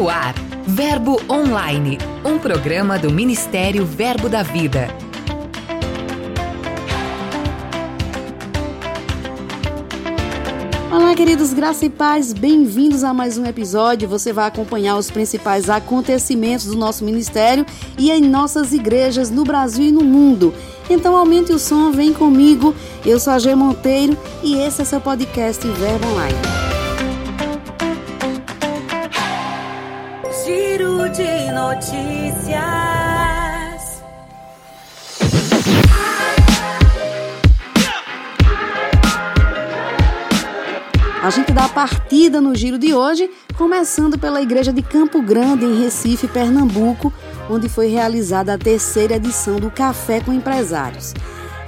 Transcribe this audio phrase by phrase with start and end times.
[0.00, 0.34] No ar,
[0.66, 4.88] Verbo Online, um programa do Ministério Verbo da Vida.
[10.90, 14.08] Olá, queridos graça e paz, bem-vindos a mais um episódio.
[14.08, 17.66] Você vai acompanhar os principais acontecimentos do nosso ministério
[17.98, 20.54] e em nossas igrejas no Brasil e no mundo.
[20.88, 22.74] Então aumente o som, vem comigo.
[23.04, 26.59] Eu sou a G Monteiro e esse é seu podcast Verbo Online.
[31.70, 32.60] Notícias.
[41.22, 45.64] A gente dá a partida no giro de hoje, começando pela Igreja de Campo Grande,
[45.64, 47.12] em Recife, Pernambuco,
[47.48, 51.14] onde foi realizada a terceira edição do Café com Empresários.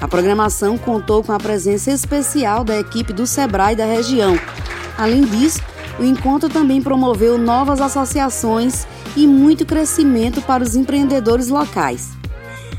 [0.00, 4.36] A programação contou com a presença especial da equipe do Sebrae da região.
[4.98, 5.60] Além disso,
[6.00, 12.10] o encontro também promoveu novas associações e muito crescimento para os empreendedores locais.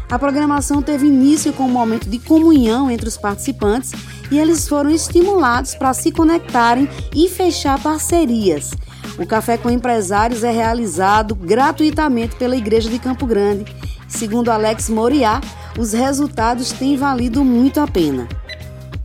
[0.09, 3.91] A programação teve início com um momento de comunhão entre os participantes
[4.29, 8.71] e eles foram estimulados para se conectarem e fechar parcerias.
[9.17, 13.65] O Café com Empresários é realizado gratuitamente pela Igreja de Campo Grande.
[14.07, 15.41] Segundo Alex Moriá,
[15.77, 18.27] os resultados têm valido muito a pena.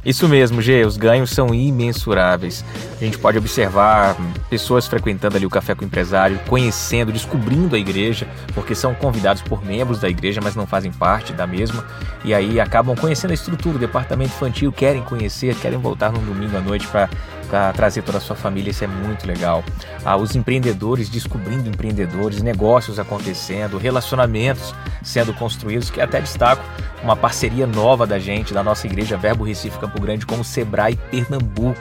[0.05, 2.65] Isso mesmo, Gê, os ganhos são imensuráveis.
[3.01, 4.17] A gente pode observar
[4.51, 9.41] pessoas frequentando ali o café com o empresário, conhecendo, descobrindo a igreja, porque são convidados
[9.41, 11.85] por membros da igreja, mas não fazem parte da mesma,
[12.25, 16.57] e aí acabam conhecendo a estrutura, o departamento infantil, querem conhecer, querem voltar num domingo
[16.57, 17.09] à noite para
[17.49, 19.65] para trazer toda a sua família, isso é muito legal.
[20.05, 26.63] Ah, os empreendedores descobrindo empreendedores, negócios acontecendo, relacionamentos sendo construídos, que até destaco
[27.03, 30.97] uma parceria nova da gente, da nossa igreja Verbo Recife Campo Grande com o Sebrae
[31.11, 31.81] Pernambuco.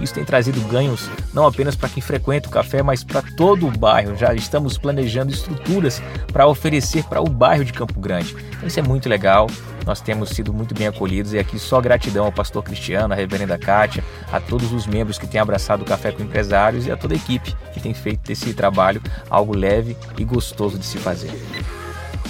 [0.00, 3.70] Isso tem trazido ganhos não apenas para quem frequenta o café, mas para todo o
[3.70, 4.16] bairro.
[4.16, 8.34] Já estamos planejando estruturas para oferecer para o bairro de Campo Grande.
[8.56, 9.48] Então, isso é muito legal.
[9.86, 13.56] Nós temos sido muito bem acolhidos e aqui só gratidão ao pastor Cristiano, à reverenda
[13.56, 17.14] Kátia, a todos os membros que têm abraçado o Café com Empresários e a toda
[17.14, 21.30] a equipe que tem feito desse trabalho algo leve e gostoso de se fazer.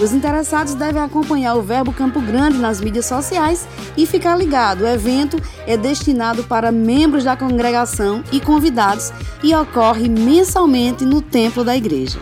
[0.00, 3.66] Os interessados devem acompanhar o Verbo Campo Grande nas mídias sociais
[3.96, 4.82] e ficar ligado.
[4.82, 11.64] O evento é destinado para membros da congregação e convidados e ocorre mensalmente no templo
[11.64, 12.18] da igreja.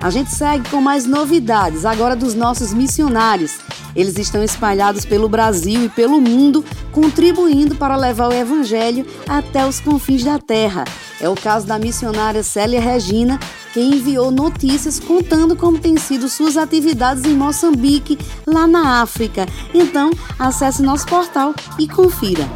[0.00, 3.58] A gente segue com mais novidades, agora dos nossos missionários.
[3.96, 6.64] Eles estão espalhados pelo Brasil e pelo mundo,
[6.96, 10.82] contribuindo para levar o Evangelho até os confins da terra.
[11.20, 13.38] É o caso da missionária Célia Regina,
[13.74, 19.46] que enviou notícias contando como têm sido suas atividades em Moçambique, lá na África.
[19.74, 22.48] Então, acesse nosso portal e confira.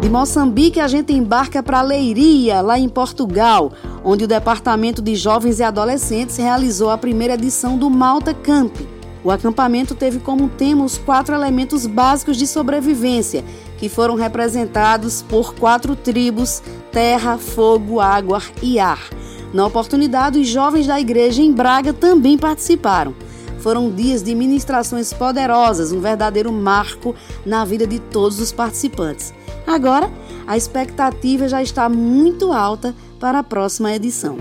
[0.00, 5.58] De Moçambique, a gente embarca para Leiria, lá em Portugal onde o Departamento de Jovens
[5.58, 8.74] e Adolescentes realizou a primeira edição do Malta Camp.
[9.24, 13.44] O acampamento teve como tema os quatro elementos básicos de sobrevivência,
[13.76, 16.62] que foram representados por quatro tribos:
[16.92, 19.10] terra, fogo, água e ar.
[19.52, 23.14] Na oportunidade, os jovens da igreja em Braga também participaram.
[23.60, 27.14] Foram dias de ministrações poderosas, um verdadeiro marco
[27.44, 29.34] na vida de todos os participantes.
[29.66, 30.10] Agora,
[30.46, 34.38] a expectativa já está muito alta para a próxima edição.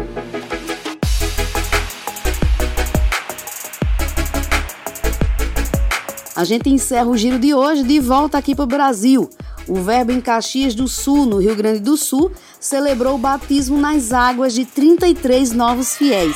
[6.37, 9.27] A gente encerra o giro de hoje de volta aqui para o Brasil.
[9.67, 14.13] O Verbo em Caxias do Sul, no Rio Grande do Sul, celebrou o batismo nas
[14.13, 16.35] águas de 33 novos fiéis.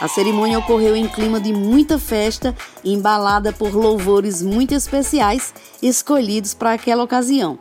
[0.00, 2.54] A cerimônia ocorreu em clima de muita festa,
[2.84, 7.58] embalada por louvores muito especiais escolhidos para aquela ocasião.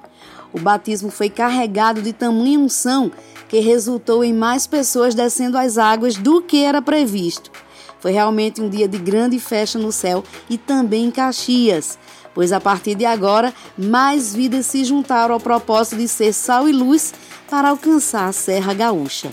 [0.53, 3.11] O batismo foi carregado de tamanha unção
[3.47, 7.49] que resultou em mais pessoas descendo as águas do que era previsto.
[7.99, 11.97] Foi realmente um dia de grande festa no céu e também em Caxias,
[12.34, 16.72] pois a partir de agora mais vidas se juntaram ao propósito de ser sal e
[16.72, 17.13] luz
[17.49, 19.31] para alcançar a Serra Gaúcha.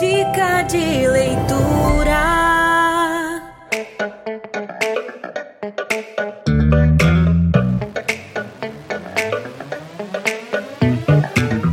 [0.00, 2.34] Dica de leitura.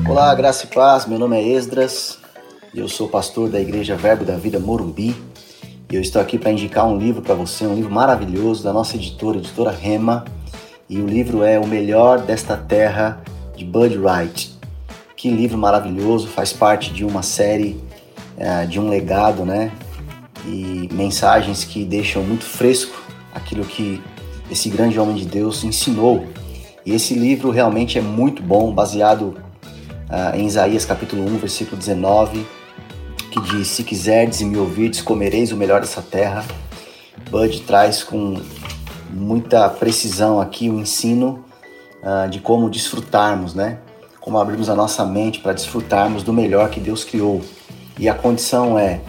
[0.07, 1.07] Olá, graça e paz.
[1.07, 2.20] Meu nome é Esdras
[2.73, 5.15] eu sou pastor da Igreja Verbo da Vida Morumbi.
[5.91, 8.95] E eu estou aqui para indicar um livro para você, um livro maravilhoso da nossa
[8.95, 10.23] editora, editora Rema.
[10.87, 13.21] E o livro é O Melhor desta Terra
[13.57, 14.57] de Bud Wright.
[15.17, 17.77] Que livro maravilhoso, faz parte de uma série,
[18.37, 19.71] é, de um legado, né?
[20.47, 23.01] E mensagens que deixam muito fresco
[23.33, 24.01] aquilo que
[24.49, 26.25] esse grande homem de Deus ensinou.
[26.85, 29.37] E esse livro realmente é muito bom, baseado
[30.09, 32.45] uh, em Isaías capítulo 1, versículo 19,
[33.31, 36.45] que diz: Se quiserdes e me ouvirdes, comereis o melhor dessa terra.
[37.29, 38.39] Bud traz com
[39.09, 41.43] muita precisão aqui o ensino
[42.03, 43.79] uh, de como desfrutarmos, né?
[44.19, 47.41] Como abrirmos a nossa mente para desfrutarmos do melhor que Deus criou.
[47.97, 49.01] E a condição é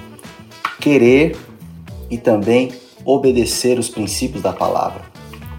[0.80, 1.36] querer
[2.08, 2.72] e também
[3.04, 5.02] obedecer os princípios da palavra.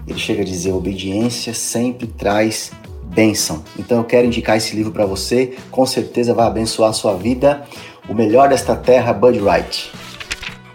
[0.06, 2.72] Ele chega a dizer: obediência sempre traz
[3.14, 3.62] bênção.
[3.78, 7.64] Então eu quero indicar esse livro para você, com certeza vai abençoar a sua vida.
[8.08, 9.90] O melhor desta terra, Bud Wright.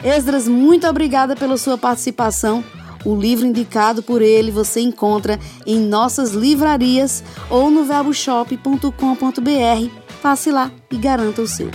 [0.04, 2.64] Esdras, muito obrigada pela sua participação.
[3.06, 8.92] O livro indicado por ele você encontra em nossas livrarias ou no verboshop.com.br.
[10.22, 11.70] Passe lá e garanta o seu.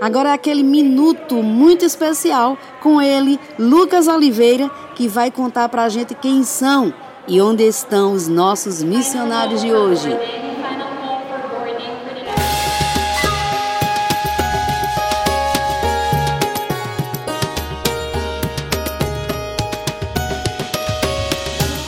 [0.00, 6.14] Agora é aquele minuto muito especial com ele, Lucas Oliveira, que vai contar pra gente
[6.14, 6.94] quem são
[7.28, 10.08] e onde estão os nossos missionários de hoje.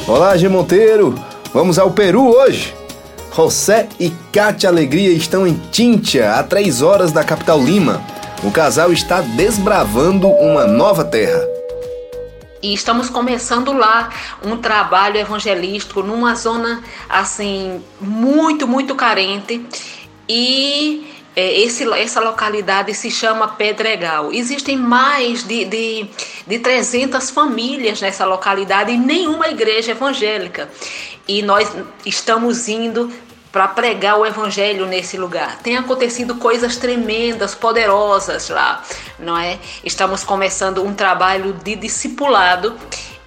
[0.07, 1.15] Olá, G Monteiro!
[1.55, 2.75] Vamos ao Peru hoje!
[3.35, 8.03] José e Kátia Alegria estão em Tintia, a três horas da capital Lima.
[8.45, 11.60] O casal está desbravando uma nova terra.
[12.63, 14.11] E estamos começando lá
[14.43, 19.65] um trabalho evangelístico numa zona assim muito, muito carente.
[20.29, 24.31] E é, esse, essa localidade se chama Pedregal.
[24.33, 26.07] Existem mais de, de,
[26.47, 30.69] de 300 famílias nessa localidade e nenhuma igreja evangélica.
[31.27, 31.75] E nós
[32.05, 33.11] estamos indo
[33.53, 35.59] para pregar o evangelho nesse lugar.
[35.63, 38.83] Tem acontecido coisas tremendas, poderosas lá,
[39.19, 39.59] não é?
[39.85, 42.77] Estamos começando um trabalho de discipulado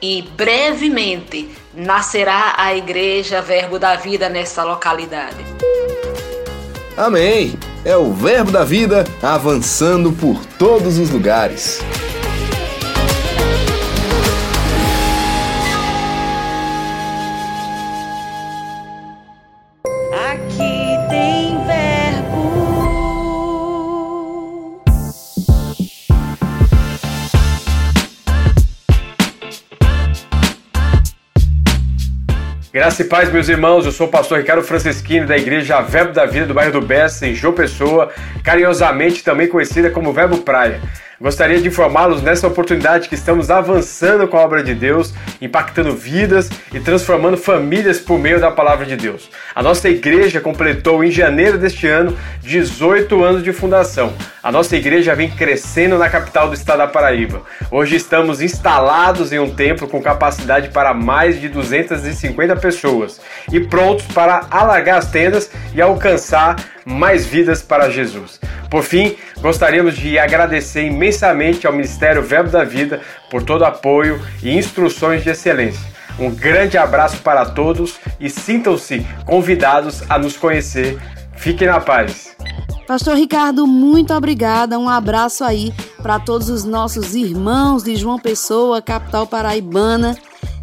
[0.02, 5.38] e brevemente nascerá a igreja Verbo da Vida nessa localidade.
[6.96, 7.58] Amém.
[7.84, 11.80] É o Verbo da Vida avançando por todos os lugares.
[32.84, 33.86] Graça e paz, meus irmãos.
[33.86, 37.26] Eu sou o pastor Ricardo Francisquini da Igreja Verbo da Vida do bairro do Bessa,
[37.26, 38.12] em João Pessoa,
[38.44, 40.82] carinhosamente também conhecida como Verbo Praia.
[41.18, 45.14] Gostaria de informá-los nessa oportunidade que estamos avançando com a obra de Deus,
[45.44, 49.30] impactando vidas e transformando famílias por meio da palavra de Deus.
[49.54, 54.14] A nossa igreja completou em janeiro deste ano 18 anos de fundação.
[54.42, 57.42] A nossa igreja vem crescendo na capital do estado da Paraíba.
[57.70, 63.20] Hoje estamos instalados em um templo com capacidade para mais de 250 pessoas
[63.52, 66.56] e prontos para alargar as tendas e alcançar
[66.86, 68.40] mais vidas para Jesus.
[68.70, 74.20] Por fim, gostaríamos de agradecer imensamente ao Ministério Verbo da Vida por todo o apoio
[74.42, 75.82] e instruções de excelência.
[76.20, 81.00] Um grande abraço para todos e sintam-se convidados a nos conhecer.
[81.36, 82.36] Fiquem na paz.
[82.88, 84.78] Pastor Ricardo, muito obrigada.
[84.78, 90.18] Um abraço aí para todos os nossos irmãos de João Pessoa, capital paraibana.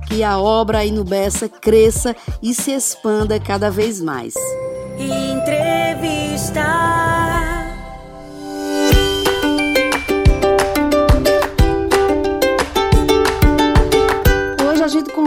[0.07, 4.35] Que a obra aí no Bessa cresça e se expanda cada vez mais.
[4.99, 5.31] Hoje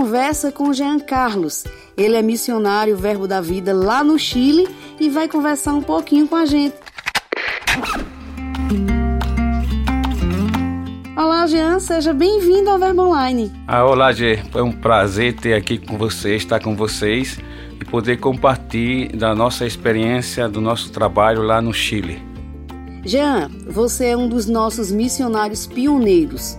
[0.04, 1.64] conversa com o Jean Carlos.
[1.96, 4.68] Ele é missionário Verbo da Vida lá no Chile
[5.00, 6.76] e vai conversar um pouquinho com a gente.
[11.16, 13.50] Olá, Jean, seja bem-vindo ao Verbo Online.
[13.66, 14.44] Ah, olá, Gê.
[14.52, 17.40] Foi um prazer ter aqui com vocês, estar com vocês
[17.80, 22.22] e poder compartilhar da nossa experiência, do nosso trabalho lá no Chile.
[23.06, 26.58] Jean, você é um dos nossos missionários pioneiros.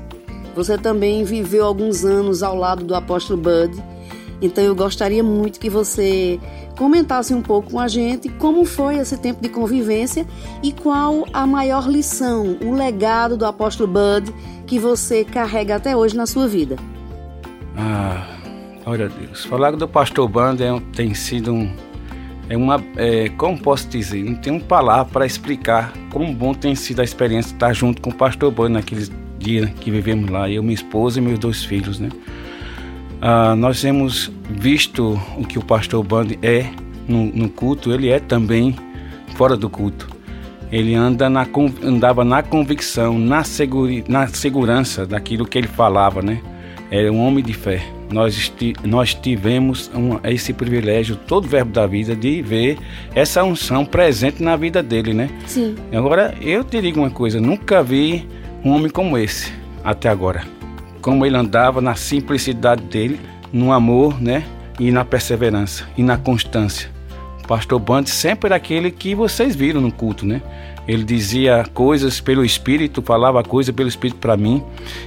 [0.55, 3.83] Você também viveu alguns anos ao lado do apóstolo Bud,
[4.41, 6.39] então eu gostaria muito que você
[6.77, 10.27] comentasse um pouco com a gente como foi esse tempo de convivência
[10.63, 14.33] e qual a maior lição, o legado do apóstolo Bud
[14.67, 16.77] que você carrega até hoje na sua vida.
[17.77, 18.35] Ah,
[18.85, 19.47] Glória a Deus.
[19.47, 21.75] Falar do pastor Bando é, tem sido um.
[22.51, 22.85] É uma.
[22.97, 24.23] É, como posso dizer?
[24.23, 28.11] Não tenho palavra para explicar como bom tem sido a experiência de estar junto com
[28.11, 29.11] o pastor Bando naqueles
[29.45, 30.49] dias que vivemos lá.
[30.51, 32.09] Eu, minha esposa e meus dois filhos, né?
[33.21, 36.67] Ah, nós temos visto o que o pastor Bando é
[37.07, 38.75] no, no culto, ele é também
[39.37, 40.09] fora do culto.
[40.73, 41.47] Ele anda na,
[41.83, 46.41] andava na convicção, na, seguri, na segurança daquilo que ele falava, né?
[46.91, 47.83] Era um homem de fé.
[48.13, 48.53] Nós,
[48.85, 52.79] nós tivemos um, esse privilégio, todo o verbo da vida, de ver
[53.15, 55.31] essa unção presente na vida dele, né?
[55.47, 55.75] Sim.
[55.93, 58.27] Agora, eu te digo uma coisa: nunca vi
[58.65, 59.53] um homem como esse
[59.85, 60.43] até agora.
[61.03, 63.21] Como ele andava na simplicidade dele,
[63.53, 64.45] no amor, né?
[64.81, 66.91] E na perseverança e na constância.
[67.45, 70.41] O pastor Band sempre era aquele que vocês viram no culto, né?
[70.89, 74.63] Ele dizia coisas pelo Espírito, falava coisas pelo Espírito para mim.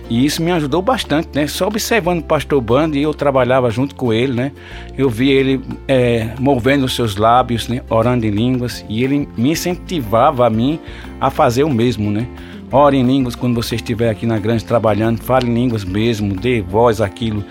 [0.09, 1.47] E isso me ajudou bastante, né?
[1.47, 4.51] Só observando o pastor Band e eu trabalhava junto com ele, né?
[4.95, 7.81] Eu vi ele é, movendo os seus lábios, né?
[7.89, 8.85] Orando em línguas.
[8.87, 10.79] E ele me incentivava a mim
[11.19, 12.27] a fazer o mesmo, né?
[12.71, 15.21] Ore em línguas quando você estiver aqui na grande trabalhando.
[15.21, 17.43] Fale em línguas mesmo, dê voz àquilo,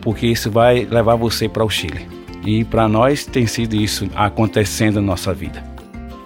[0.00, 2.08] porque isso vai levar você para o Chile.
[2.44, 5.62] E para nós tem sido isso acontecendo na nossa vida.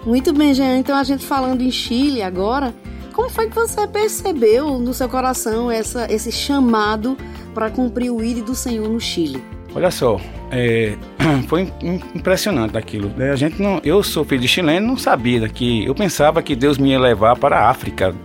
[0.05, 0.77] Muito bem, Jean.
[0.77, 2.73] Então a gente falando em Chile agora,
[3.13, 7.15] como foi que você percebeu no seu coração essa, esse chamado
[7.53, 9.43] para cumprir o ídolo do Senhor no Chile?
[9.75, 10.19] Olha só,
[10.51, 10.97] é,
[11.47, 11.71] foi
[12.15, 13.11] impressionante aquilo.
[13.31, 16.77] A gente não, eu sou filho de chileno, não sabia que eu pensava que Deus
[16.77, 18.15] me ia levar para a África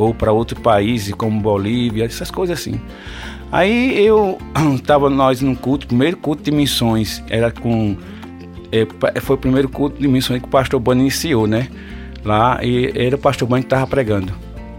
[0.00, 2.80] ou para outro país como Bolívia, essas coisas assim.
[3.52, 4.38] Aí eu
[4.74, 7.96] estava nós num culto, primeiro culto de missões, era com
[8.72, 11.68] é, foi o primeiro culto de missões que o pastor Bani iniciou, né?
[12.24, 14.32] Lá, e era o pastor Bani que estava pregando.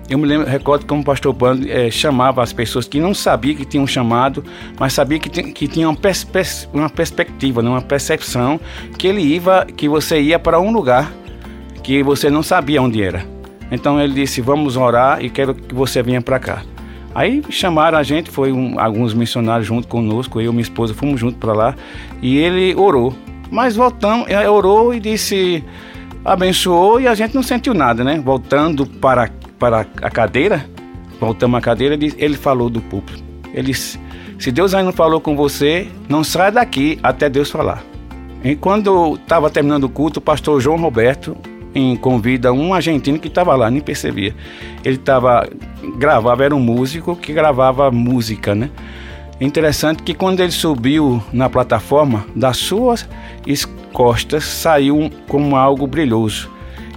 [0.09, 3.55] Eu me lembro, recordo como o pastor Bani é, chamava as pessoas que não sabiam
[3.55, 4.43] que tinham um
[4.79, 7.69] mas sabia que, que tinha uma, pers pers uma perspectiva, né?
[7.69, 8.59] uma percepção
[8.97, 11.11] que ele ia, que você ia para um lugar
[11.83, 13.40] que você não sabia onde era.
[13.71, 16.63] Então ele disse: Vamos orar e quero que você venha para cá.
[17.15, 21.19] Aí chamaram a gente, foi um, alguns missionários junto conosco, eu e minha esposa fomos
[21.19, 21.75] juntos para lá
[22.21, 23.13] e ele orou.
[23.49, 25.61] Mas voltamos, orou e disse,
[26.23, 28.21] abençoou e a gente não sentiu nada, né?
[28.23, 30.65] Voltando para, para a cadeira,
[31.19, 33.21] voltamos à cadeira, ele falou do púlpito.
[33.53, 33.99] Ele disse,
[34.39, 37.83] se Deus ainda não falou com você, não sai daqui até Deus falar.
[38.41, 41.35] E quando estava terminando o culto, o pastor João Roberto
[41.73, 44.35] em convida um argentino que estava lá, nem percebia.
[44.83, 45.47] Ele estava
[45.97, 48.69] gravava, era um músico que gravava música, né?
[49.39, 53.07] Interessante que quando ele subiu na plataforma, das suas
[53.91, 56.49] costas saiu como algo brilhoso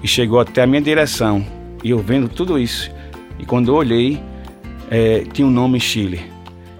[0.02, 1.44] e chegou até a minha direção.
[1.82, 2.90] E eu vendo tudo isso,
[3.38, 4.22] e quando eu olhei,
[4.90, 6.22] é, tinha o um nome Chile.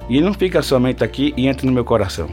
[0.08, 2.28] E ele não fica somente aqui e entra no meu coração.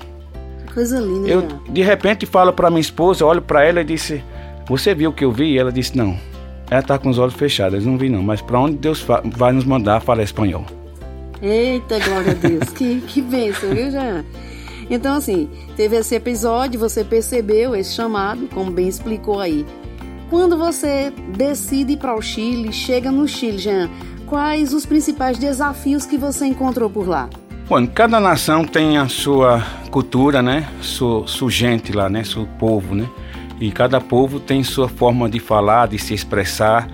[0.73, 1.29] Coisa linda.
[1.29, 4.23] Eu de repente falo para minha esposa, olho para ela e disse:
[4.71, 6.17] "Você viu o que eu vi?" E ela disse: "Não".
[6.69, 9.65] Ela está com os olhos fechados, não vi não, mas para onde Deus vai nos
[9.65, 10.65] mandar falar espanhol.
[11.41, 12.69] Eita, glória a Deus.
[12.69, 14.23] que, que bênção, viu, Jean?
[14.89, 19.65] Então, assim, teve esse episódio, você percebeu esse chamado, como bem explicou aí.
[20.29, 23.89] Quando você decide ir para o Chile, chega no Chile, Jean,
[24.25, 27.29] quais os principais desafios que você encontrou por lá?
[27.67, 30.69] Bom, cada nação tem a sua cultura, né?
[30.81, 32.23] Sua, sua gente lá, né?
[32.23, 33.09] Seu povo, né?
[33.61, 36.89] E cada povo tem sua forma de falar, de se expressar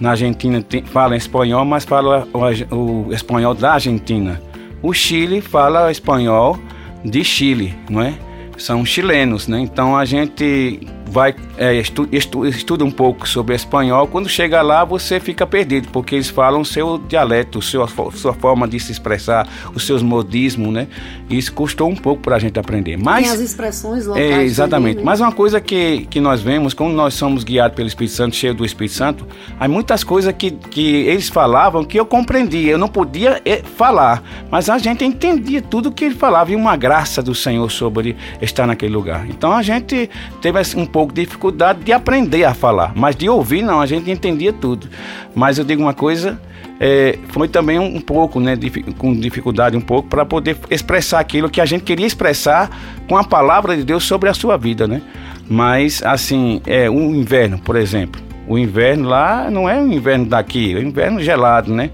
[0.00, 4.40] na Argentina tem, fala espanhol, mas fala o, o, espanhol da Argentina.
[4.82, 6.58] O Chile fala espanhol
[7.04, 8.14] de Chile, não é?
[8.56, 9.60] São chilenos, né?
[9.60, 10.80] Então a gente
[11.14, 15.86] vai é, estu, estu, estuda um pouco sobre espanhol, quando chega lá você fica perdido,
[15.92, 20.72] porque eles falam o seu dialeto, seu, sua forma de se expressar, os seus modismos,
[20.72, 20.88] né?
[21.30, 22.96] Isso custou um pouco para a gente aprender.
[22.96, 24.28] Mas, Tem as expressões locais.
[24.28, 24.96] É, exatamente.
[24.96, 25.10] Também, né?
[25.10, 28.52] Mas uma coisa que, que nós vemos, como nós somos guiados pelo Espírito Santo, cheio
[28.52, 29.24] do Espírito Santo,
[29.58, 34.20] há muitas coisas que, que eles falavam que eu compreendia, eu não podia é, falar,
[34.50, 38.66] mas a gente entendia tudo que ele falava e uma graça do Senhor sobre estar
[38.66, 39.28] naquele lugar.
[39.28, 43.62] Então a gente teve um pouco de dificuldade de aprender a falar, mas de ouvir
[43.62, 44.88] não, a gente entendia tudo.
[45.34, 46.40] Mas eu digo uma coisa,
[46.80, 48.58] é, foi também um, um pouco, né,
[48.98, 52.70] com dificuldade um pouco para poder expressar aquilo que a gente queria expressar
[53.08, 55.02] com a palavra de Deus sobre a sua vida, né?
[55.48, 58.20] Mas assim, é o inverno, por exemplo.
[58.46, 61.90] O inverno lá não é o inverno daqui, é o inverno gelado, né?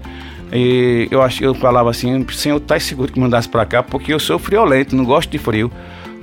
[0.51, 4.19] E eu acho, eu falava assim, Senhor, tá seguro que mandasse para cá, porque eu
[4.19, 5.71] sou friolento, não gosto de frio.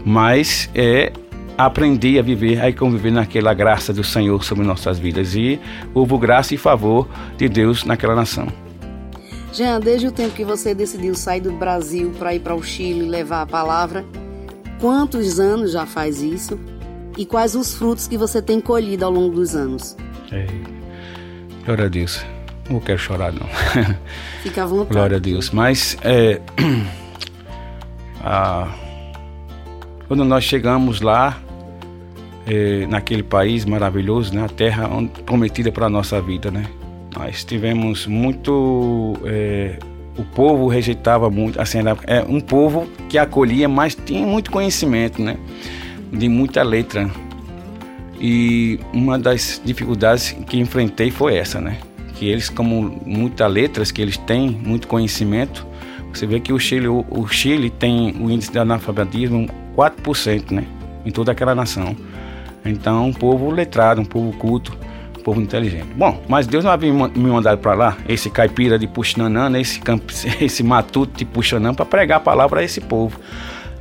[0.05, 1.13] Mas é
[1.59, 5.35] aprendi a viver, a conviver naquela graça do Senhor sobre nossas vidas.
[5.35, 5.61] E
[5.93, 8.47] houve graça e favor de Deus naquela nação.
[9.53, 13.09] Jean, desde o tempo que você decidiu sair do Brasil para ir para o Chile
[13.09, 14.05] levar a palavra,
[14.81, 16.61] quantos anos já faz isso?
[17.17, 19.97] E quais os frutos que você tem colhido ao longo dos anos?
[20.31, 20.47] É,
[21.65, 22.25] glória a Deus.
[22.71, 23.49] Não quero chorar, não.
[24.45, 24.95] Fica à vontade.
[24.95, 25.51] Glória a Deus.
[25.51, 26.41] Mas é,
[28.23, 28.69] a,
[30.07, 31.37] quando nós chegamos lá,
[32.49, 34.45] é, naquele país maravilhoso, né?
[34.45, 34.89] A terra
[35.27, 36.65] prometida para a nossa vida, né?
[37.17, 39.79] Nós tivemos muito é,
[40.19, 45.23] o povo rejeitava muito, assim, era é um povo que acolhia, mas tinha muito conhecimento,
[45.23, 45.37] né?
[46.13, 47.09] De muita letra.
[48.21, 51.79] E uma das dificuldades que enfrentei foi essa, né?
[52.17, 55.65] Que eles, como muitas letras que eles têm, muito conhecimento,
[56.13, 60.65] você vê que o Chile, o, o Chile tem o índice de analfabetismo 4%, né?
[61.07, 61.95] Em toda aquela nação.
[62.65, 64.77] Então, um povo letrado, um povo culto
[65.29, 65.89] povo inteligente.
[65.95, 69.79] Bom, mas Deus não havia me mandado para lá, esse caipira de Puxinanã, né, esse,
[70.41, 73.21] esse matuto de Puxanã, para pregar a palavra a esse povo.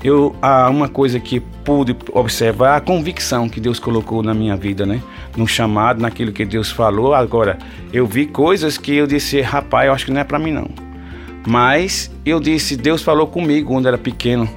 [0.03, 4.85] Eu, há uma coisa que pude observar, a convicção que Deus colocou na minha vida,
[4.85, 5.01] né?
[5.37, 7.15] No chamado, naquilo que Deus falou.
[7.15, 7.57] Agora,
[7.93, 10.69] eu vi coisas que eu disse, rapaz, eu acho que não é para mim não.
[11.47, 14.47] Mas eu disse, Deus falou comigo quando era pequeno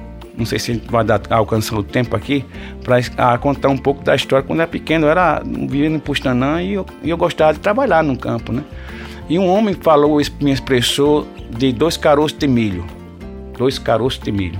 [0.41, 2.43] não sei se vai dar, alcançar o tempo aqui,
[2.83, 4.45] para contar um pouco da história.
[4.45, 8.03] Quando eu era pequeno, eu era vivendo em Pustanã e eu, eu gostava de trabalhar
[8.03, 8.63] no campo, né?
[9.29, 12.83] E um homem falou, me expressou de dois caroços de milho.
[13.57, 14.59] Dois caroços de milho.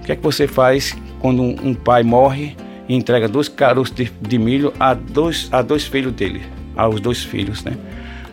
[0.00, 2.54] O que é que você faz quando um, um pai morre
[2.86, 6.42] e entrega dois caroços de, de, milho a dois, a dois filhos dele,
[6.76, 7.76] aos dois filhos, né?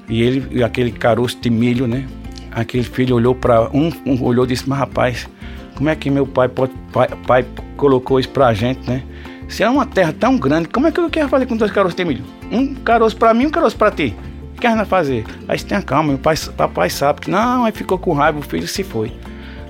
[0.10, 2.06] E ele, aquele caroço de milho, né?
[2.52, 5.30] Aquele filho olhou para um, um olhou e disse: Mas rapaz,
[5.76, 7.46] como é que meu pai, pode, pai, pai
[7.78, 9.04] colocou isso pra gente, né?
[9.48, 11.96] Se é uma terra tão grande, como é que eu quero fazer com dois caroços
[11.96, 12.24] de milho?
[12.52, 14.16] Um caroço pra mim um caroço pra ti.
[14.56, 15.26] O que a gente fazer?
[15.48, 18.42] Aí você tenha calma, meu pai, papai sabe que não, aí ficou com raiva, o
[18.42, 19.12] filho se foi.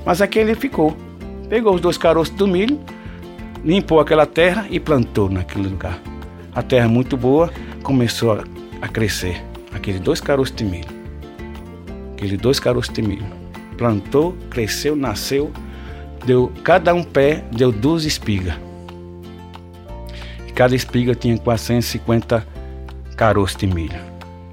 [0.06, 0.96] Mas aquele ficou.
[1.50, 2.80] Pegou os dois caroços do milho,
[3.64, 5.98] limpou aquela terra e plantou naquele lugar.
[6.54, 7.50] A terra muito boa
[7.82, 8.44] começou a,
[8.82, 9.42] a crescer.
[9.74, 10.90] Aqueles dois caroços de milho.
[12.14, 13.26] Aqueles dois caroços de milho.
[13.78, 15.52] Plantou, cresceu, nasceu
[16.26, 18.56] deu cada um pé deu duas espigas.
[20.48, 22.46] E cada espiga tinha 450
[23.16, 24.00] caroços de milho.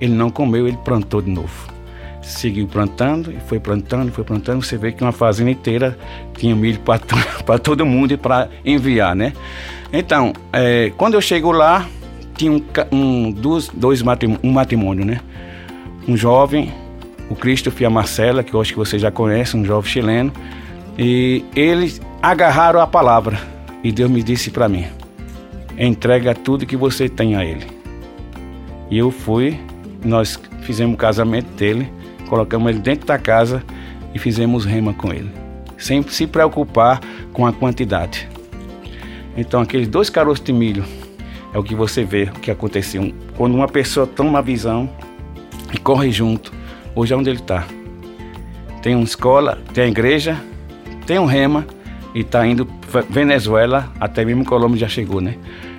[0.00, 1.68] Ele não comeu, ele plantou de novo.
[2.22, 4.62] Seguiu plantando e foi plantando e foi plantando.
[4.62, 5.98] Você vê que uma fazenda inteira
[6.36, 9.32] tinha milho para todo mundo e para enviar, né?
[9.92, 11.88] Então, é, quando eu chego lá,
[12.36, 15.20] tinha um, um, dois, matrimônio, um matrimônio, né?
[16.06, 16.72] Um jovem,
[17.28, 20.32] o Cristo Fia Marcela, que eu acho que você já conhece, um jovem chileno,
[20.98, 23.38] e eles agarraram a palavra.
[23.84, 24.86] E Deus me disse para mim:
[25.78, 27.66] entrega tudo que você tem a Ele.
[28.90, 29.58] E eu fui,
[30.04, 31.92] nós fizemos o casamento dele,
[32.28, 33.62] colocamos ele dentro da casa
[34.14, 35.30] e fizemos rema com ele.
[35.76, 37.00] Sem se preocupar
[37.32, 38.28] com a quantidade.
[39.36, 40.84] Então, aqueles dois caroços de milho
[41.52, 43.12] é o que você vê que aconteceu.
[43.36, 44.90] Quando uma pessoa toma uma visão
[45.72, 46.52] e corre junto,
[46.94, 47.66] hoje é onde ele está.
[48.82, 50.40] Tem uma escola, tem a igreja,
[51.08, 51.66] tem um rema
[52.14, 52.68] e está indo
[53.08, 55.36] Venezuela, até mesmo Colômbia já chegou, né?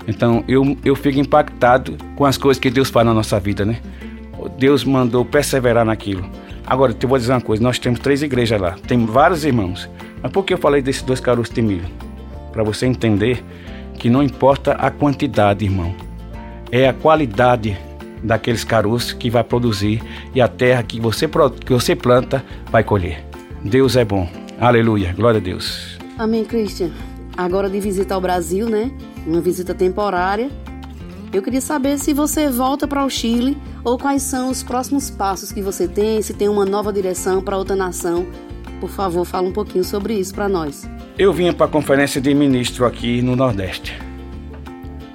[0.08, 3.78] Então eu, eu fico impactado com as coisas que Deus faz na nossa vida, né?
[4.58, 6.28] Deus mandou perseverar naquilo.
[6.65, 9.88] Agora, eu vou dizer uma coisa: nós temos três igrejas lá, tem vários irmãos.
[10.20, 11.86] Mas por que eu falei desses dois caroços de milho?
[12.52, 13.44] Para você entender
[14.00, 15.94] que não importa a quantidade, irmão,
[16.72, 17.78] é a qualidade
[18.24, 20.02] daqueles caroços que vai produzir
[20.34, 23.24] e a terra que você, que você planta vai colher.
[23.63, 24.38] Deus é bom.
[24.60, 25.98] Aleluia, glória a Deus.
[26.17, 26.91] Amém, Christian.
[27.38, 28.91] Agora de visita ao Brasil, né?
[29.26, 30.50] Uma visita temporária.
[31.32, 35.54] Eu queria saber se você volta para o Chile ou quais são os próximos passos
[35.54, 38.28] que você tem, se tem uma nova direção para outra nação.
[38.82, 40.89] Por favor, fala um pouquinho sobre isso para nós.
[41.17, 43.98] Eu vinha para a conferência de ministro aqui no Nordeste,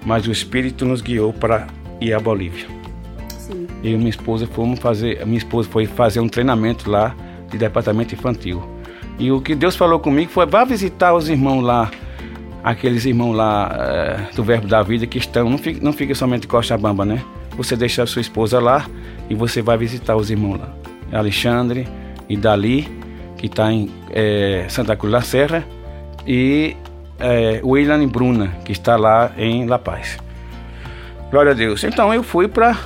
[0.07, 1.67] mas o Espírito nos guiou para
[2.01, 2.67] ir à Bolívia.
[3.39, 3.67] Sim.
[3.83, 7.15] Eu e minha esposa fomos fazer, minha esposa foi fazer um treinamento lá
[7.51, 8.74] de departamento infantil.
[9.19, 11.91] E o que Deus falou comigo foi: vá visitar os irmãos lá,
[12.63, 16.47] aqueles irmãos lá é, do Verbo da Vida que estão, não fica, não fica somente
[16.47, 17.23] Cochabamba, né?
[17.57, 18.87] Você deixa a sua esposa lá
[19.31, 20.75] e você vai visitar os irmãos lá.
[21.13, 21.87] Alexandre
[22.29, 22.89] e Dali,
[23.37, 25.65] que está em é, Santa Cruz da Serra,
[26.27, 26.77] e
[27.21, 30.19] é, William e Bruna, que está lá em La Paz.
[31.31, 31.85] Glória a Deus.
[31.85, 32.77] Então eu fui para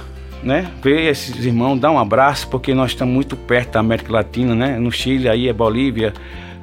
[0.42, 0.70] né?
[0.82, 4.78] Ver esses irmãos, dar um abraço, porque nós estamos muito perto da América Latina, né?
[4.78, 6.12] No Chile aí é Bolívia,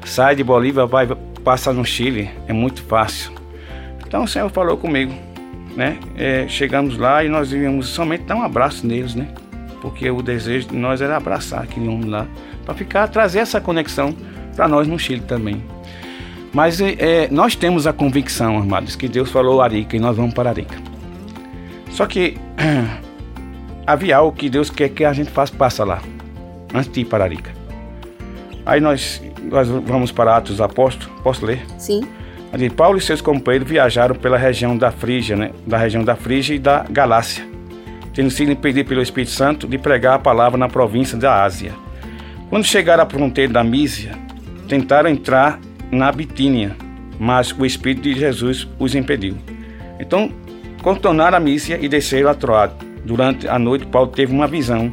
[0.03, 1.07] sai de Bolívia, vai
[1.43, 3.31] passar no Chile, é muito fácil.
[4.05, 5.13] Então o Senhor falou comigo,
[5.75, 5.97] né?
[6.15, 9.27] É, chegamos lá e nós íamos somente dar um abraço neles, né?
[9.81, 12.25] Porque o desejo de nós era abraçar aquele homem lá,
[12.65, 14.15] para ficar, trazer essa conexão
[14.55, 15.61] para nós no Chile também.
[16.53, 20.49] Mas é, nós temos a convicção, amados, que Deus falou Arica e nós vamos para
[20.49, 20.75] Arica.
[21.91, 22.37] Só que
[23.85, 26.01] havia algo que Deus quer que a gente faça passa lá,
[26.73, 27.51] antes de ir para Arica.
[28.65, 31.63] Aí nós, nós vamos para Atos dos Apóstolos, posso ler?
[31.77, 32.01] Sim.
[32.75, 35.51] Paulo e seus companheiros viajaram pela região da Frígia, né?
[35.67, 37.45] da região da Frígia e da Galácia,
[38.13, 41.73] tendo sido impedido pelo Espírito Santo de pregar a palavra na província da Ásia.
[42.49, 44.13] Quando chegaram à fronteira da Mísia,
[44.69, 45.59] tentaram entrar
[45.91, 46.75] na Bitínia,
[47.19, 49.35] mas o Espírito de Jesus os impediu.
[49.99, 50.31] Então,
[50.81, 52.73] contornaram a Mísia e desceram a Troado.
[53.05, 54.91] Durante a noite, Paulo teve uma visão,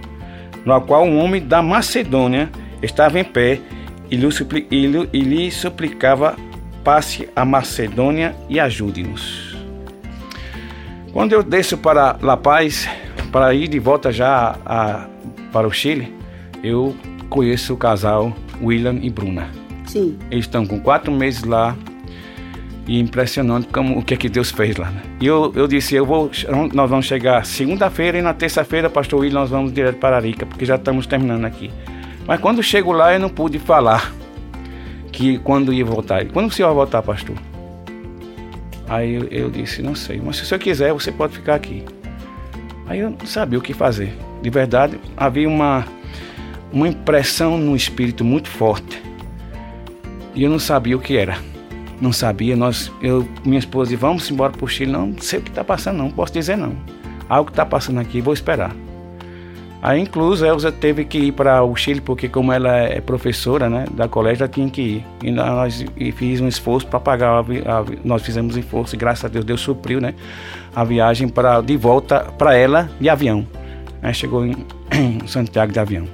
[0.64, 2.51] na qual um homem da Macedônia
[2.83, 3.59] estava em pé
[4.11, 6.37] e lhe, suplicava
[6.85, 9.57] passe a Macedônia e ajude-nos.
[11.12, 12.88] Quando eu desço para La Paz,
[13.31, 15.07] para ir de volta já a,
[15.53, 16.12] para o Chile,
[16.62, 16.94] eu
[17.31, 19.48] conheço o casal William e Bruna.
[19.87, 20.18] Sim.
[20.31, 21.77] Eles estão com quatro meses lá
[22.87, 24.90] e impressionante como o que é que Deus fez lá.
[24.90, 25.03] Né?
[25.21, 26.31] E eu, eu disse, eu vou,
[26.73, 30.64] nós vamos chegar segunda-feira e na terça-feira, Pastor William, nós vamos direto para Arica, porque
[30.64, 31.71] já estamos terminando aqui.
[32.27, 34.12] Mas quando chego lá, eu não pude falar
[35.11, 36.25] que quando ia voltar.
[36.27, 37.37] Quando o senhor vai voltar, pastor?
[38.88, 41.85] Aí eu, eu, disse, não sei, mas se o senhor quiser, você pode ficar aqui.
[42.87, 44.12] Aí eu não sabia o que fazer.
[44.42, 45.87] De verdade, havia uma,
[46.73, 49.01] uma impressão no espírito muito forte.
[50.35, 51.52] E eu não sabia o que era.
[52.03, 54.91] Não sabia, nós, eu, minha esposa, vamos embora para o Chile.
[54.91, 56.75] Não, não sei o que está passando, não, posso dizer não.
[57.29, 58.75] Algo está passando aqui, vou esperar.
[59.81, 63.71] Aí, incluso, a Elza teve que ir para o Chile, porque como ela é professora
[63.71, 65.07] né, da colégio, ela tinha que ir.
[65.23, 68.99] E nós e fiz um esforço para pagar, a, a, nós fizemos um esforço e
[68.99, 70.12] graças a Deus, Deus supriu né,
[70.75, 73.47] a viagem pra, de volta para ela de avião.
[74.03, 76.09] Aí chegou em, em, Santiago de avião.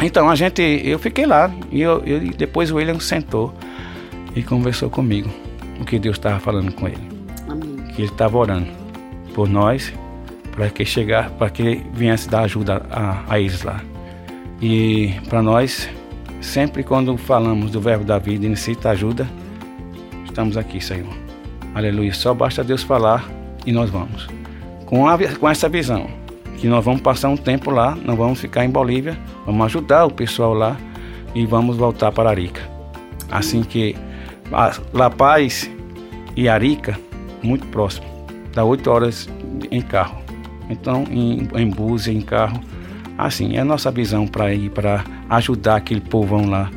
[0.00, 3.52] Então, a gente, eu fiquei lá e eu, eu, depois o William sentou
[4.34, 5.30] e conversou comigo
[5.80, 7.08] o que Deus estava falando com ele.
[7.48, 7.76] Amém.
[7.94, 8.68] Que ele estava orando
[9.34, 9.92] por nós
[10.52, 13.80] para que chegar, para que viesse dar ajuda a, a eles lá.
[14.60, 15.88] E para nós,
[16.40, 19.26] sempre quando falamos do verbo da vida e necessita ajuda,
[20.24, 21.12] estamos aqui, Senhor.
[21.74, 22.12] Aleluia.
[22.12, 23.28] Só basta Deus falar
[23.64, 24.28] e nós vamos.
[24.86, 26.08] Com, a, com essa visão,
[26.58, 30.10] que nós vamos passar um tempo lá, não vamos ficar em Bolívia, vamos ajudar o
[30.10, 30.76] pessoal lá
[31.34, 32.60] e vamos voltar para Arica.
[33.30, 33.96] Assim que
[34.92, 35.70] La Paz
[36.36, 36.98] e Arica,
[37.42, 38.06] muito próximo,
[38.52, 39.28] dá oito horas
[39.70, 40.20] em carro
[40.70, 42.62] então em, em bus, em carro.
[43.18, 46.70] Assim, é a nossa visão para ir para ajudar aquele povão lá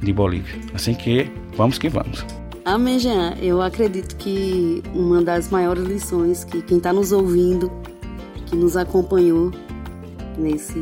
[0.00, 0.58] de Bolívia.
[0.72, 2.24] Assim que vamos que vamos.
[2.64, 3.34] Amém, Jean.
[3.42, 7.70] Eu acredito que uma das maiores lições que quem está nos ouvindo,
[8.46, 9.50] que nos acompanhou
[10.38, 10.78] nesse,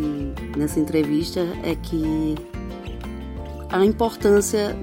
[0.56, 2.36] nessa entrevista, é que
[3.70, 4.76] a importância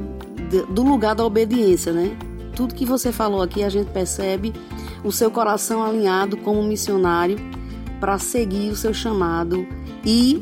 [0.63, 2.15] do lugar da obediência, né?
[2.55, 4.53] Tudo que você falou aqui, a gente percebe
[5.03, 7.37] o seu coração alinhado como missionário
[7.99, 9.67] para seguir o seu chamado
[10.05, 10.41] e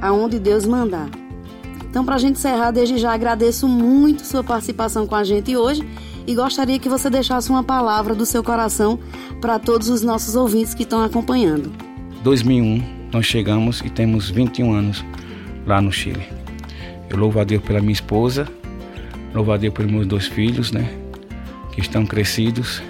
[0.00, 1.08] aonde Deus mandar.
[1.88, 5.86] Então, para a gente encerrar, desde já agradeço muito sua participação com a gente hoje
[6.26, 8.98] e gostaria que você deixasse uma palavra do seu coração
[9.40, 11.72] para todos os nossos ouvintes que estão acompanhando.
[12.22, 15.04] 2001, nós chegamos e temos 21 anos
[15.66, 16.26] lá no Chile.
[17.08, 18.46] Eu louvo a Deus pela minha esposa,
[19.34, 20.88] louvo a Deus pelos meus dois filhos, né,
[21.72, 22.82] que estão crescidos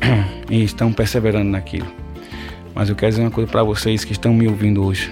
[0.50, 1.86] e estão perseverando naquilo.
[2.74, 5.10] Mas eu quero dizer uma coisa para vocês que estão me ouvindo hoje.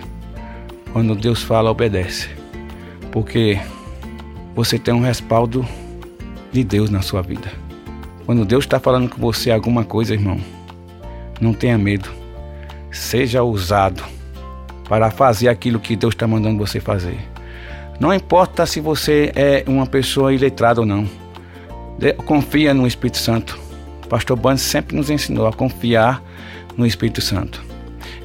[0.93, 2.29] Quando Deus fala, obedece.
[3.11, 3.59] Porque
[4.55, 5.67] você tem um respaldo
[6.53, 7.51] de Deus na sua vida.
[8.27, 10.39] Quando Deus está falando com você alguma coisa, irmão,
[11.41, 12.11] não tenha medo.
[12.91, 14.05] Seja ousado
[14.89, 17.19] para fazer aquilo que Deus está mandando você fazer.
[18.01, 21.09] Não importa se você é uma pessoa iletrada ou não.
[22.27, 23.59] Confia no Espírito Santo.
[24.05, 26.23] O pastor Bandes sempre nos ensinou a confiar
[26.77, 27.63] no Espírito Santo.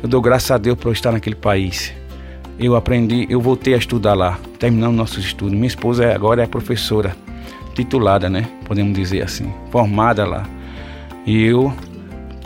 [0.01, 1.93] Eu dou graças a Deus por estar naquele país.
[2.57, 5.53] Eu aprendi, eu voltei a estudar lá, terminando nossos estudos.
[5.53, 7.15] Minha esposa é, agora é professora,
[7.73, 8.49] titulada, né?
[8.65, 10.45] Podemos dizer assim, formada lá.
[11.25, 11.73] E eu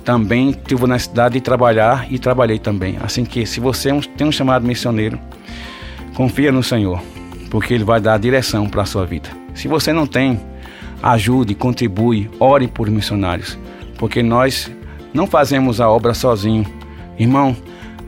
[0.04, 2.98] também tive na cidade de trabalhar e trabalhei também.
[3.02, 5.20] Assim que, se você é tem um chamado missioneiro,
[6.14, 7.02] confia no Senhor,
[7.54, 9.30] porque Ele vai dar direção para a sua vida.
[9.54, 10.42] Se você não tem,
[11.04, 13.60] ajude, contribui, ore por missionários,
[13.96, 14.72] porque nós
[15.13, 16.66] não fazemos a obra sozinho.
[17.16, 17.56] Irmão,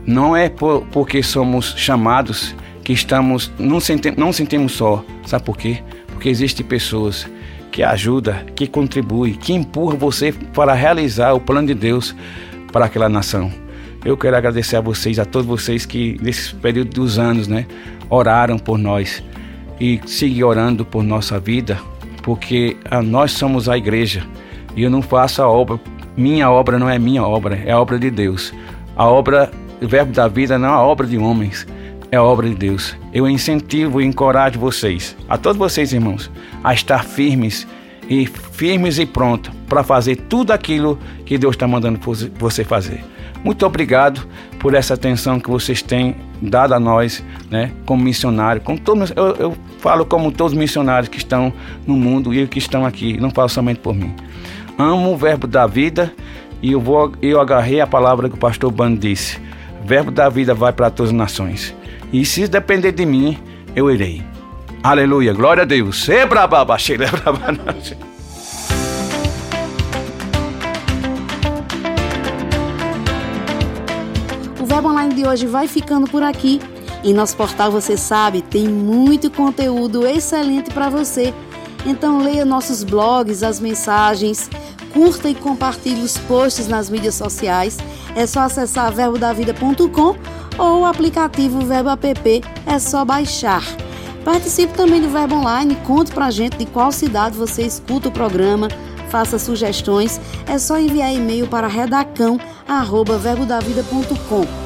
[0.04, 5.04] não é por, porque somos chamados que estamos não, senti, não sentimos só.
[5.24, 5.78] Sabe por quê?
[6.08, 7.24] Porque existem pessoas
[7.70, 12.16] que ajudam, que contribuem, que empurram você para realizar o plano de Deus
[12.72, 13.52] para aquela nação.
[14.04, 17.64] Eu quero agradecer a vocês, a todos vocês que nesse período dos anos, né,
[18.10, 19.22] oraram por nós
[19.80, 21.78] e seguem orando por nossa vida,
[22.22, 24.26] porque a, nós somos a igreja
[24.74, 25.80] e eu não faço a obra
[26.16, 28.52] minha obra não é minha obra, é a obra de Deus.
[28.96, 29.50] A obra,
[29.82, 31.66] o verbo da vida não é a obra de homens,
[32.10, 32.96] é a obra de Deus.
[33.12, 36.30] Eu incentivo e encorajo vocês, a todos vocês, irmãos,
[36.64, 37.66] a estar firmes
[38.08, 42.00] e firmes e prontos para fazer tudo aquilo que Deus está mandando
[42.38, 43.04] você fazer.
[43.44, 44.26] Muito obrigado
[44.58, 49.34] por essa atenção que vocês têm dado a nós, né, como missionário, como todos, eu,
[49.36, 51.52] eu falo como todos os missionários que estão
[51.86, 54.14] no mundo e que estão aqui, não falo somente por mim.
[54.78, 56.12] Amo o verbo da vida
[56.60, 59.40] e eu vou eu agarrei a palavra que o pastor Bando disse.
[59.84, 61.74] Verbo da vida vai para todas as nações.
[62.12, 63.38] E se depender de mim,
[63.74, 64.22] eu irei.
[64.82, 66.06] Aleluia, glória a Deus.
[66.08, 68.15] O Verbo Online
[75.16, 76.60] de hoje vai ficando por aqui.
[77.02, 81.34] Em nosso portal, você sabe, tem muito conteúdo excelente para você.
[81.84, 84.48] Então leia nossos blogs, as mensagens,
[84.92, 87.78] curta e compartilhe os posts nas mídias sociais.
[88.14, 90.16] É só acessar verbodavida.com
[90.58, 93.62] ou o aplicativo Verbo App, é só baixar.
[94.24, 98.68] Participe também do Verbo Online, conte pra gente de qual cidade você escuta o programa,
[99.08, 104.65] faça sugestões, é só enviar e-mail para redacão@verbodavida.com.